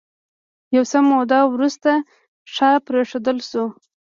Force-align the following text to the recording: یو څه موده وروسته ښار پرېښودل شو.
یو 0.75 0.83
څه 0.91 0.99
موده 1.09 1.39
وروسته 1.45 1.91
ښار 2.53 2.75
پرېښودل 2.87 3.37
شو. 3.49 3.63